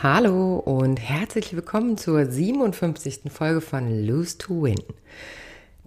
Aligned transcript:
Hallo 0.00 0.58
und 0.58 0.96
herzlich 0.96 1.54
willkommen 1.54 1.96
zur 1.98 2.26
57. 2.26 3.30
Folge 3.30 3.60
von 3.60 4.06
Lose 4.06 4.38
to 4.38 4.62
Win. 4.62 4.82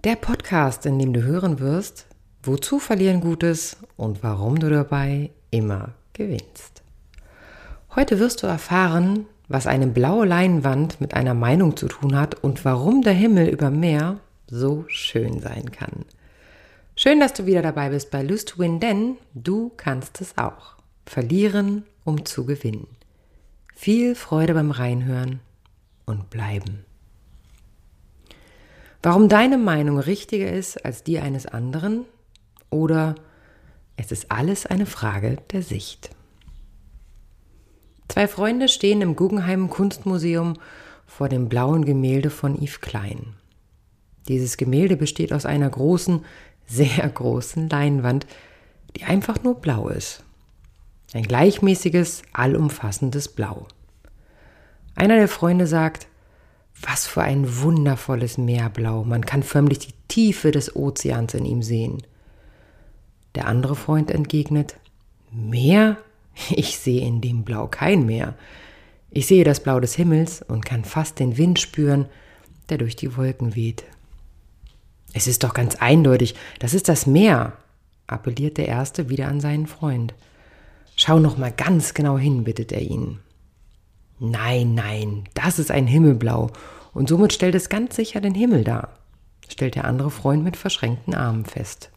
Der 0.03 0.15
Podcast, 0.15 0.85
in 0.85 0.99
dem 0.99 1.11
du 1.11 1.23
hören 1.23 1.59
wirst, 1.59 2.07
wozu 2.43 2.79
verlieren 2.79 3.19
Gutes 3.19 3.77
und 3.97 4.23
warum 4.23 4.59
du 4.59 4.69
dabei 4.69 5.31
immer 5.49 5.93
gewinnst. 6.13 6.80
Heute 7.93 8.19
wirst 8.19 8.41
du 8.41 8.47
erfahren, 8.47 9.25
was 9.49 9.67
eine 9.67 9.85
blaue 9.85 10.25
Leinwand 10.25 11.01
mit 11.01 11.13
einer 11.13 11.33
Meinung 11.33 11.75
zu 11.75 11.89
tun 11.89 12.15
hat 12.15 12.41
und 12.41 12.63
warum 12.63 13.01
der 13.01 13.11
Himmel 13.11 13.49
über 13.49 13.69
Meer 13.69 14.21
so 14.47 14.85
schön 14.87 15.41
sein 15.41 15.71
kann. 15.71 16.05
Schön, 16.95 17.19
dass 17.19 17.33
du 17.33 17.45
wieder 17.45 17.61
dabei 17.61 17.89
bist 17.89 18.09
bei 18.09 18.23
Lose 18.23 18.45
to 18.45 18.59
Win, 18.59 18.79
denn 18.79 19.17
du 19.33 19.73
kannst 19.75 20.21
es 20.21 20.37
auch. 20.37 20.77
Verlieren, 21.05 21.83
um 22.05 22.23
zu 22.23 22.45
gewinnen. 22.45 22.87
Viel 23.75 24.15
Freude 24.15 24.53
beim 24.53 24.71
Reinhören 24.71 25.41
und 26.05 26.29
bleiben. 26.29 26.85
Warum 29.03 29.27
deine 29.27 29.57
Meinung 29.57 29.99
richtiger 29.99 30.49
ist 30.49 30.85
als 30.85 31.03
die 31.03 31.19
eines 31.19 31.45
anderen 31.45 32.05
oder 32.69 33.15
es 33.97 34.13
ist 34.13 34.31
alles 34.31 34.65
eine 34.65 34.85
Frage 34.85 35.39
der 35.51 35.61
Sicht. 35.61 36.11
Zwei 38.11 38.27
Freunde 38.27 38.67
stehen 38.67 39.01
im 39.01 39.15
Guggenheim 39.15 39.69
Kunstmuseum 39.69 40.57
vor 41.07 41.29
dem 41.29 41.47
blauen 41.47 41.85
Gemälde 41.85 42.29
von 42.29 42.61
Yves 42.61 42.81
Klein. 42.81 43.35
Dieses 44.27 44.57
Gemälde 44.57 44.97
besteht 44.97 45.31
aus 45.31 45.45
einer 45.45 45.69
großen, 45.69 46.25
sehr 46.67 47.07
großen 47.07 47.69
Leinwand, 47.69 48.27
die 48.97 49.05
einfach 49.05 49.43
nur 49.43 49.61
blau 49.61 49.87
ist. 49.87 50.25
Ein 51.13 51.23
gleichmäßiges, 51.23 52.23
allumfassendes 52.33 53.29
Blau. 53.29 53.65
Einer 54.93 55.15
der 55.15 55.29
Freunde 55.29 55.65
sagt, 55.65 56.07
was 56.81 57.07
für 57.07 57.21
ein 57.21 57.61
wundervolles 57.61 58.37
Meerblau, 58.37 59.05
man 59.05 59.25
kann 59.25 59.41
förmlich 59.41 59.79
die 59.79 59.93
Tiefe 60.09 60.51
des 60.51 60.75
Ozeans 60.75 61.33
in 61.33 61.45
ihm 61.45 61.63
sehen. 61.63 62.03
Der 63.35 63.47
andere 63.47 63.77
Freund 63.77 64.11
entgegnet, 64.11 64.75
Meer? 65.31 65.95
Ich 66.51 66.77
sehe 66.77 67.05
in 67.05 67.21
dem 67.21 67.43
Blau 67.43 67.67
kein 67.67 68.05
Meer. 68.05 68.35
Ich 69.09 69.27
sehe 69.27 69.43
das 69.43 69.61
Blau 69.61 69.79
des 69.79 69.95
Himmels 69.95 70.41
und 70.41 70.65
kann 70.65 70.85
fast 70.85 71.19
den 71.19 71.37
Wind 71.37 71.59
spüren, 71.59 72.05
der 72.69 72.77
durch 72.77 72.95
die 72.95 73.17
Wolken 73.17 73.55
weht. 73.55 73.83
Es 75.13 75.27
ist 75.27 75.43
doch 75.43 75.53
ganz 75.53 75.75
eindeutig, 75.75 76.35
das 76.59 76.73
ist 76.73 76.87
das 76.87 77.05
Meer, 77.05 77.53
appelliert 78.07 78.57
der 78.57 78.67
Erste 78.67 79.09
wieder 79.09 79.27
an 79.27 79.41
seinen 79.41 79.67
Freund. 79.67 80.13
Schau 80.95 81.19
noch 81.19 81.37
mal 81.37 81.51
ganz 81.51 81.93
genau 81.93 82.17
hin, 82.17 82.43
bittet 82.43 82.71
er 82.71 82.81
ihn. 82.81 83.19
Nein, 84.19 84.75
nein, 84.75 85.23
das 85.33 85.59
ist 85.59 85.71
ein 85.71 85.87
Himmelblau 85.87 86.51
und 86.93 87.09
somit 87.09 87.33
stellt 87.33 87.55
es 87.55 87.69
ganz 87.69 87.95
sicher 87.95 88.21
den 88.21 88.35
Himmel 88.35 88.63
dar, 88.63 88.97
stellt 89.49 89.75
der 89.75 89.85
andere 89.85 90.11
Freund 90.11 90.43
mit 90.43 90.55
verschränkten 90.55 91.15
Armen 91.15 91.45
fest. 91.45 91.89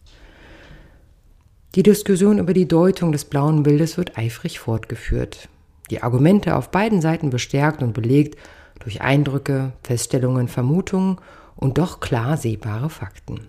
Die 1.75 1.83
Diskussion 1.83 2.39
über 2.39 2.55
die 2.55 2.69
Deutung 2.69 3.11
des 3.11 3.25
blauen 3.25 3.65
Bildes 3.65 3.97
wird 3.97 4.17
eifrig 4.17 4.61
fortgeführt. 4.61 5.49
Die 5.91 6.05
Argumente 6.05 6.55
auf 6.55 6.71
beiden 6.71 7.01
Seiten 7.01 7.31
bestärkt 7.31 7.83
und 7.83 7.95
belegt 7.95 8.39
durch 8.79 9.01
Eindrücke, 9.01 9.73
Feststellungen, 9.83 10.47
Vermutungen 10.47 11.19
und 11.57 11.79
doch 11.79 11.99
klar 11.99 12.37
sehbare 12.37 12.91
Fakten. 12.91 13.49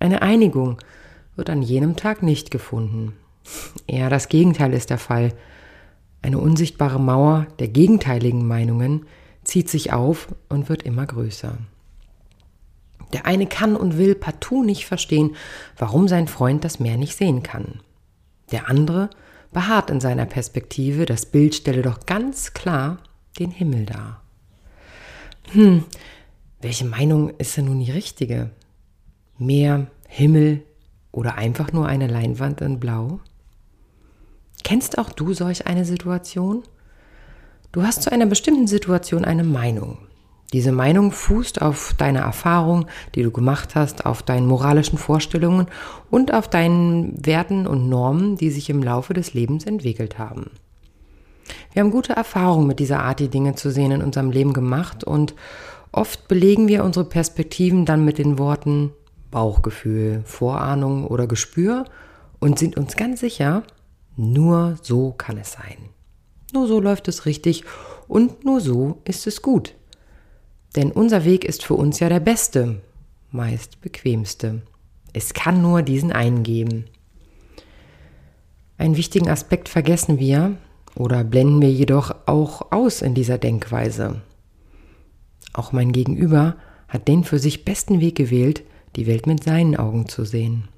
Eine 0.00 0.22
Einigung 0.22 0.78
wird 1.36 1.50
an 1.50 1.62
jenem 1.62 1.94
Tag 1.94 2.24
nicht 2.24 2.50
gefunden. 2.50 3.12
Eher 3.86 4.10
das 4.10 4.28
Gegenteil 4.28 4.72
ist 4.74 4.90
der 4.90 4.98
Fall. 4.98 5.34
Eine 6.20 6.38
unsichtbare 6.38 6.98
Mauer 6.98 7.46
der 7.60 7.68
gegenteiligen 7.68 8.44
Meinungen 8.44 9.06
zieht 9.44 9.68
sich 9.68 9.92
auf 9.92 10.34
und 10.48 10.68
wird 10.68 10.82
immer 10.82 11.06
größer. 11.06 11.58
Der 13.12 13.26
eine 13.26 13.46
kann 13.46 13.76
und 13.76 13.96
will 13.96 14.14
partout 14.14 14.64
nicht 14.64 14.86
verstehen, 14.86 15.36
warum 15.76 16.08
sein 16.08 16.28
Freund 16.28 16.64
das 16.64 16.78
Meer 16.78 16.96
nicht 16.96 17.16
sehen 17.16 17.42
kann. 17.42 17.80
Der 18.52 18.68
andere 18.68 19.10
beharrt 19.52 19.90
in 19.90 20.00
seiner 20.00 20.26
Perspektive, 20.26 21.06
das 21.06 21.26
Bild 21.26 21.54
stelle 21.54 21.82
doch 21.82 22.06
ganz 22.06 22.52
klar 22.52 22.98
den 23.38 23.50
Himmel 23.50 23.86
dar. 23.86 24.22
Hm, 25.52 25.84
welche 26.60 26.84
Meinung 26.84 27.30
ist 27.38 27.56
denn 27.56 27.66
nun 27.66 27.80
die 27.80 27.92
richtige? 27.92 28.50
Meer, 29.38 29.86
Himmel 30.08 30.62
oder 31.12 31.36
einfach 31.36 31.72
nur 31.72 31.86
eine 31.86 32.06
Leinwand 32.06 32.60
in 32.60 32.80
Blau? 32.80 33.20
Kennst 34.64 34.98
auch 34.98 35.10
du 35.10 35.32
solch 35.32 35.66
eine 35.66 35.84
Situation? 35.84 36.62
Du 37.72 37.82
hast 37.82 38.02
zu 38.02 38.10
einer 38.10 38.26
bestimmten 38.26 38.66
Situation 38.66 39.24
eine 39.24 39.44
Meinung. 39.44 40.07
Diese 40.52 40.72
Meinung 40.72 41.12
fußt 41.12 41.60
auf 41.60 41.94
deine 41.98 42.20
Erfahrung, 42.20 42.86
die 43.14 43.22
du 43.22 43.30
gemacht 43.30 43.74
hast, 43.74 44.06
auf 44.06 44.22
deinen 44.22 44.46
moralischen 44.46 44.96
Vorstellungen 44.96 45.66
und 46.10 46.32
auf 46.32 46.48
deinen 46.48 47.24
Werten 47.26 47.66
und 47.66 47.88
Normen, 47.88 48.36
die 48.36 48.50
sich 48.50 48.70
im 48.70 48.82
Laufe 48.82 49.12
des 49.12 49.34
Lebens 49.34 49.66
entwickelt 49.66 50.18
haben. 50.18 50.50
Wir 51.72 51.82
haben 51.82 51.90
gute 51.90 52.14
Erfahrungen 52.14 52.66
mit 52.66 52.78
dieser 52.78 53.00
Art, 53.00 53.20
die 53.20 53.28
Dinge 53.28 53.56
zu 53.56 53.70
sehen 53.70 53.90
in 53.90 54.02
unserem 54.02 54.30
Leben 54.30 54.54
gemacht 54.54 55.04
und 55.04 55.34
oft 55.92 56.28
belegen 56.28 56.66
wir 56.66 56.82
unsere 56.82 57.04
Perspektiven 57.04 57.84
dann 57.84 58.04
mit 58.04 58.16
den 58.16 58.38
Worten 58.38 58.92
Bauchgefühl, 59.30 60.22
Vorahnung 60.24 61.06
oder 61.06 61.26
Gespür 61.26 61.84
und 62.40 62.58
sind 62.58 62.78
uns 62.78 62.96
ganz 62.96 63.20
sicher, 63.20 63.64
nur 64.16 64.78
so 64.82 65.12
kann 65.12 65.36
es 65.36 65.52
sein. 65.52 65.90
Nur 66.54 66.66
so 66.66 66.80
läuft 66.80 67.08
es 67.08 67.26
richtig 67.26 67.64
und 68.06 68.44
nur 68.46 68.60
so 68.60 69.02
ist 69.04 69.26
es 69.26 69.42
gut. 69.42 69.74
Denn 70.76 70.92
unser 70.92 71.24
Weg 71.24 71.44
ist 71.44 71.64
für 71.64 71.74
uns 71.74 72.00
ja 72.00 72.08
der 72.08 72.20
beste, 72.20 72.80
meist 73.30 73.80
bequemste. 73.80 74.62
Es 75.12 75.34
kann 75.34 75.62
nur 75.62 75.82
diesen 75.82 76.12
einen 76.12 76.42
geben. 76.42 76.84
Einen 78.76 78.96
wichtigen 78.96 79.28
Aspekt 79.28 79.68
vergessen 79.68 80.18
wir 80.18 80.56
oder 80.94 81.24
blenden 81.24 81.60
wir 81.60 81.72
jedoch 81.72 82.14
auch 82.26 82.70
aus 82.70 83.02
in 83.02 83.14
dieser 83.14 83.38
Denkweise. 83.38 84.22
Auch 85.52 85.72
mein 85.72 85.92
Gegenüber 85.92 86.56
hat 86.88 87.08
den 87.08 87.24
für 87.24 87.38
sich 87.38 87.64
besten 87.64 88.00
Weg 88.00 88.16
gewählt, 88.16 88.62
die 88.96 89.06
Welt 89.06 89.26
mit 89.26 89.42
seinen 89.42 89.76
Augen 89.76 90.08
zu 90.08 90.24
sehen. 90.24 90.68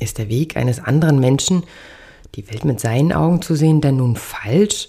Ist 0.00 0.18
der 0.18 0.28
Weg 0.28 0.56
eines 0.56 0.80
anderen 0.80 1.20
Menschen, 1.20 1.62
die 2.34 2.48
Welt 2.50 2.64
mit 2.64 2.80
seinen 2.80 3.12
Augen 3.12 3.42
zu 3.42 3.54
sehen, 3.54 3.80
denn 3.80 3.96
nun 3.96 4.16
falsch, 4.16 4.88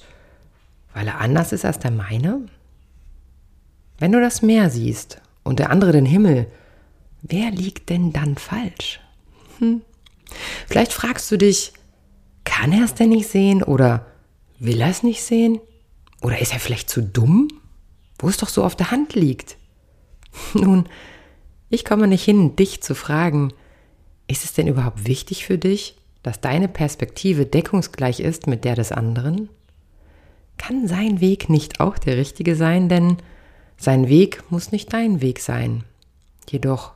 weil 0.94 1.08
er 1.08 1.20
anders 1.20 1.52
ist 1.52 1.66
als 1.66 1.80
der 1.80 1.92
meine? 1.92 2.42
Wenn 3.98 4.12
du 4.12 4.20
das 4.20 4.42
Meer 4.42 4.70
siehst 4.70 5.22
und 5.44 5.60
der 5.60 5.70
andere 5.70 5.92
den 5.92 6.06
Himmel, 6.06 6.48
wer 7.22 7.52
liegt 7.52 7.90
denn 7.90 8.12
dann 8.12 8.38
falsch? 8.38 9.00
Hm. 9.60 9.82
Vielleicht 10.68 10.94
fragst 10.94 11.32
du 11.32 11.38
dich, 11.38 11.74
kann 12.44 12.72
er 12.72 12.86
es 12.86 12.94
denn 12.94 13.10
nicht 13.10 13.30
sehen 13.30 13.64
oder 13.64 14.06
will 14.60 14.82
er 14.82 14.90
es 14.90 15.04
nicht 15.04 15.24
sehen? 15.24 15.60
Oder 16.22 16.40
ist 16.40 16.54
er 16.54 16.60
vielleicht 16.60 16.90
zu 16.90 17.02
dumm, 17.02 17.48
wo 18.20 18.28
es 18.28 18.38
doch 18.38 18.50
so 18.50 18.64
auf 18.64 18.76
der 18.76 18.92
Hand 18.92 19.14
liegt? 19.16 19.58
Nun, 20.54 20.88
ich 21.70 21.86
komme 21.86 22.08
nicht 22.08 22.24
hin, 22.24 22.56
dich 22.56 22.82
zu 22.82 22.96
fragen, 22.96 23.54
ist 24.28 24.44
es 24.44 24.54
denn 24.54 24.68
überhaupt 24.68 25.06
wichtig 25.08 25.46
für 25.46 25.58
dich, 25.58 25.98
dass 26.24 26.42
deine 26.42 26.68
Perspektive 26.68 27.46
deckungsgleich 27.46 28.20
ist 28.20 28.48
mit 28.48 28.64
der 28.64 28.76
des 28.76 28.92
anderen? 28.92 29.50
Kann 30.58 30.88
sein 30.88 31.22
Weg 31.22 31.50
nicht 31.50 31.80
auch 31.80 31.98
der 31.98 32.18
richtige 32.18 32.56
sein, 32.56 32.90
denn 32.90 33.18
sein 33.78 34.08
Weg 34.08 34.44
muss 34.50 34.72
nicht 34.72 34.94
dein 34.94 35.22
Weg 35.22 35.40
sein. 35.40 35.84
Jedoch, 36.50 36.94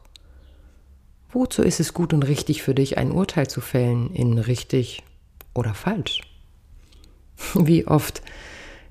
wozu 1.31 1.61
ist 1.61 1.79
es 1.79 1.93
gut 1.93 2.13
und 2.13 2.23
richtig 2.23 2.61
für 2.63 2.75
dich, 2.75 2.97
ein 2.97 3.11
Urteil 3.11 3.47
zu 3.47 3.61
fällen 3.61 4.13
in 4.13 4.37
richtig 4.37 5.03
oder 5.53 5.73
falsch? 5.73 6.21
Wie 7.55 7.87
oft 7.87 8.21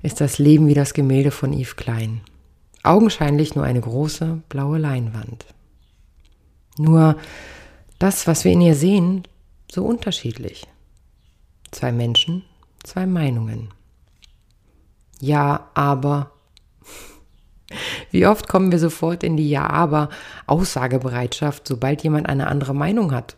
ist 0.01 0.21
das 0.21 0.39
Leben 0.39 0.67
wie 0.67 0.73
das 0.73 0.93
Gemälde 0.93 1.31
von 1.31 1.53
Yves 1.53 1.75
Klein. 1.75 2.21
Augenscheinlich 2.83 3.55
nur 3.55 3.65
eine 3.65 3.81
große 3.81 4.41
blaue 4.47 4.77
Leinwand. 4.77 5.45
Nur 6.77 7.17
das, 7.99 8.25
was 8.25 8.45
wir 8.45 8.53
in 8.53 8.61
ihr 8.61 8.75
sehen, 8.75 9.27
so 9.69 9.83
unterschiedlich. 9.83 10.65
Zwei 11.71 11.91
Menschen, 11.91 12.43
zwei 12.83 13.05
Meinungen. 13.05 13.69
Ja, 15.19 15.69
aber. 15.73 16.31
Wie 18.11 18.25
oft 18.25 18.47
kommen 18.47 18.71
wir 18.71 18.79
sofort 18.79 19.23
in 19.23 19.37
die 19.37 19.49
Ja, 19.49 19.69
aber 19.69 20.09
Aussagebereitschaft, 20.47 21.67
sobald 21.67 22.03
jemand 22.03 22.27
eine 22.27 22.47
andere 22.47 22.73
Meinung 22.73 23.13
hat? 23.13 23.35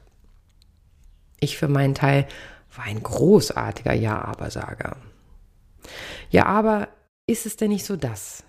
Ich 1.39 1.57
für 1.57 1.68
meinen 1.68 1.95
Teil 1.95 2.27
war 2.75 2.85
ein 2.85 3.03
großartiger 3.03 3.94
Ja, 3.94 4.23
aber 4.23 4.50
Sager. 4.50 4.95
Ja, 6.29 6.45
aber 6.45 6.88
ist 7.27 7.45
es 7.45 7.57
denn 7.57 7.69
nicht 7.69 7.85
so 7.85 7.97
das? 7.97 8.44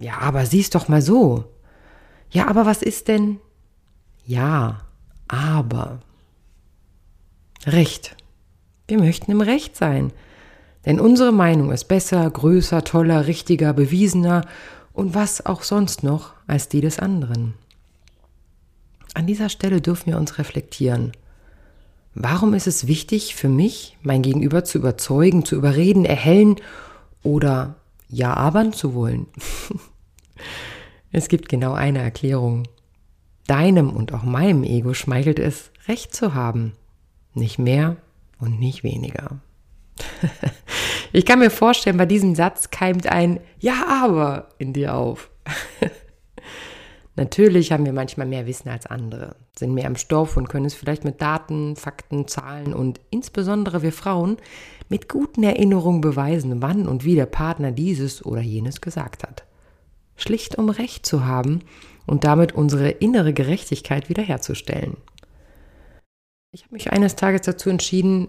Ja, 0.00 0.18
aber 0.18 0.46
sieh's 0.46 0.70
doch 0.70 0.88
mal 0.88 1.02
so. 1.02 1.44
Ja, 2.30 2.48
aber 2.48 2.66
was 2.66 2.82
ist 2.82 3.08
denn? 3.08 3.38
Ja, 4.24 4.80
aber. 5.28 6.00
Recht. 7.66 8.16
Wir 8.88 8.98
möchten 8.98 9.30
im 9.30 9.40
Recht 9.40 9.76
sein. 9.76 10.12
Denn 10.84 10.98
unsere 10.98 11.32
Meinung 11.32 11.70
ist 11.70 11.84
besser, 11.84 12.28
größer, 12.28 12.82
toller, 12.82 13.26
richtiger, 13.26 13.72
bewiesener 13.72 14.42
und 14.92 15.14
was 15.14 15.44
auch 15.46 15.62
sonst 15.62 16.02
noch 16.02 16.34
als 16.46 16.68
die 16.68 16.80
des 16.80 16.98
anderen. 16.98 17.54
An 19.14 19.26
dieser 19.26 19.48
Stelle 19.48 19.80
dürfen 19.80 20.06
wir 20.06 20.18
uns 20.18 20.38
reflektieren. 20.38 21.12
Warum 22.14 22.54
ist 22.54 22.66
es 22.66 22.86
wichtig 22.86 23.34
für 23.34 23.48
mich, 23.48 23.96
mein 24.02 24.22
Gegenüber 24.22 24.64
zu 24.64 24.78
überzeugen, 24.78 25.44
zu 25.44 25.56
überreden, 25.56 26.04
erhellen 26.04 26.56
oder 27.22 27.76
ja 28.08 28.34
abern 28.34 28.72
zu 28.72 28.94
wollen? 28.94 29.26
es 31.12 31.28
gibt 31.28 31.48
genau 31.48 31.72
eine 31.72 32.00
Erklärung. 32.00 32.68
Deinem 33.46 33.90
und 33.90 34.12
auch 34.12 34.22
meinem 34.22 34.62
Ego 34.62 34.94
schmeichelt 34.94 35.38
es, 35.38 35.70
Recht 35.88 36.14
zu 36.14 36.34
haben. 36.34 36.72
Nicht 37.34 37.58
mehr 37.58 37.96
und 38.38 38.60
nicht 38.60 38.84
weniger. 38.84 39.40
ich 41.12 41.26
kann 41.26 41.38
mir 41.38 41.50
vorstellen, 41.50 41.96
bei 41.96 42.06
diesem 42.06 42.34
Satz 42.34 42.70
keimt 42.70 43.06
ein 43.06 43.40
Ja, 43.58 43.86
aber 44.04 44.48
in 44.58 44.72
dir 44.72 44.94
auf. 44.94 45.30
Natürlich 47.14 47.72
haben 47.72 47.84
wir 47.84 47.92
manchmal 47.92 48.26
mehr 48.26 48.46
Wissen 48.46 48.70
als 48.70 48.86
andere, 48.86 49.36
sind 49.58 49.74
mehr 49.74 49.84
im 49.84 49.96
Stoff 49.96 50.38
und 50.38 50.48
können 50.48 50.64
es 50.64 50.72
vielleicht 50.72 51.04
mit 51.04 51.20
Daten, 51.20 51.76
Fakten, 51.76 52.26
Zahlen 52.26 52.72
und 52.72 53.00
insbesondere 53.10 53.82
wir 53.82 53.92
Frauen 53.92 54.38
mit 54.88 55.10
guten 55.10 55.42
Erinnerungen 55.42 56.00
beweisen, 56.00 56.62
wann 56.62 56.88
und 56.88 57.04
wie 57.04 57.14
der 57.14 57.26
Partner 57.26 57.70
dieses 57.70 58.24
oder 58.24 58.40
jenes 58.40 58.80
gesagt 58.80 59.24
hat. 59.24 59.44
Schlicht 60.16 60.56
um 60.56 60.70
Recht 60.70 61.04
zu 61.04 61.26
haben 61.26 61.60
und 62.06 62.24
damit 62.24 62.52
unsere 62.52 62.88
innere 62.88 63.34
Gerechtigkeit 63.34 64.08
wiederherzustellen. 64.08 64.96
Ich 66.50 66.64
habe 66.64 66.74
mich 66.74 66.92
eines 66.92 67.16
Tages 67.16 67.42
dazu 67.42 67.68
entschieden, 67.68 68.28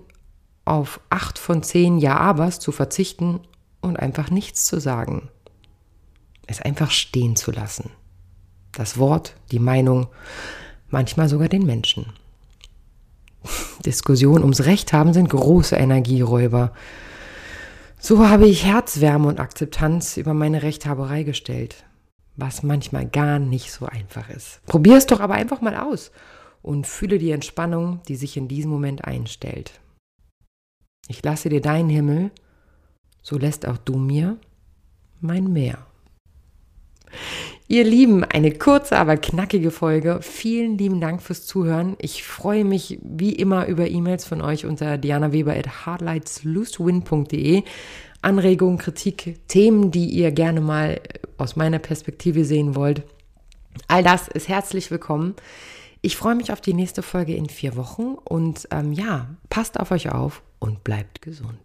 auf 0.66 1.00
acht 1.10 1.40
von 1.40 1.64
zehn 1.64 1.98
Ja-Abers 1.98 2.60
zu 2.60 2.72
verzichten 2.72 3.42
und 3.82 3.98
einfach 3.98 4.30
nichts 4.30 4.66
zu 4.66 4.80
sagen. 4.80 5.30
Es 6.48 6.62
einfach 6.62 6.92
stehen 6.92 7.36
zu 7.36 7.52
lassen 7.52 7.92
das 8.74 8.98
Wort, 8.98 9.36
die 9.52 9.60
Meinung, 9.60 10.08
manchmal 10.90 11.30
sogar 11.30 11.48
den 11.48 11.66
Menschen. 11.66 12.08
Diskussionen 13.86 14.44
ums 14.44 14.66
Recht 14.66 14.94
haben 14.94 15.14
sind 15.14 15.30
große 15.30 15.76
Energieräuber. 15.76 16.74
So 18.00 18.28
habe 18.28 18.48
ich 18.48 18.66
Herzwärme 18.66 19.28
und 19.28 19.40
Akzeptanz 19.40 20.18
über 20.18 20.34
meine 20.34 20.64
Rechthaberei 20.64 21.24
gestellt, 21.24 21.86
was 22.36 22.64
manchmal 22.64 23.06
gar 23.06 23.40
nicht 23.40 23.72
so 23.72 23.86
einfach 23.86 24.30
ist. 24.30 24.60
Probier 24.66 24.98
es 24.98 25.06
doch 25.06 25.22
aber 25.22 25.36
einfach 25.36 25.62
mal 25.62 25.78
aus 25.78 26.12
und 26.62 26.86
fühle 26.88 27.18
die 27.18 27.32
Entspannung, 27.32 28.02
die 28.08 28.16
sich 28.16 28.36
in 28.36 28.48
diesem 28.48 28.72
Moment 28.72 29.06
einstellt. 29.06 29.80
Ich 31.08 31.24
lasse 31.24 31.50
dir 31.50 31.62
deinen 31.62 31.90
Himmel, 31.90 32.32
so 33.22 33.38
lässt 33.38 33.68
auch 33.68 33.78
du 33.78 33.98
mir 33.98 34.38
mein 35.20 35.52
Meer. 35.52 35.86
Ihr 37.68 37.86
Lieben, 37.86 38.24
eine 38.24 38.52
kurze, 38.52 38.98
aber 38.98 39.18
knackige 39.18 39.72
Folge. 39.72 40.20
Vielen 40.22 40.78
lieben 40.78 41.00
Dank 41.00 41.22
fürs 41.22 41.46
Zuhören. 41.46 41.96
Ich 42.00 42.24
freue 42.24 42.66
mich 42.66 43.00
wie 43.02 43.34
immer 43.34 43.68
über 43.68 43.90
E-Mails 43.90 44.26
von 44.26 44.42
euch 44.42 44.66
unter 44.66 44.98
dianaweber 44.98 45.54
at 45.56 45.86
hardlightslosewin.de. 45.86 47.64
Anregungen, 48.22 48.78
Kritik, 48.78 49.40
Themen, 49.48 49.92
die 49.92 50.06
ihr 50.08 50.32
gerne 50.32 50.62
mal 50.62 51.02
aus 51.38 51.56
meiner 51.56 51.80
Perspektive 51.80 52.46
sehen 52.46 52.76
wollt. 52.76 53.04
All 53.88 54.04
das 54.04 54.28
ist 54.28 54.50
herzlich 54.50 54.92
willkommen. 54.92 55.36
Ich 56.06 56.18
freue 56.18 56.36
mich 56.36 56.52
auf 56.52 56.60
die 56.60 56.74
nächste 56.74 57.02
Folge 57.02 57.34
in 57.34 57.48
vier 57.48 57.78
Wochen 57.78 58.16
und 58.26 58.68
ähm, 58.72 58.92
ja, 58.92 59.28
passt 59.50 59.80
auf 59.80 59.92
euch 59.92 60.12
auf 60.12 60.44
und 60.60 60.84
bleibt 60.84 61.22
gesund. 61.22 61.58